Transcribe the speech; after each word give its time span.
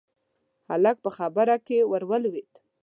هلک 0.69 0.97
په 1.05 1.09
خبره 1.17 1.55
کې 1.67 1.77
ورولوېد: 1.91 2.51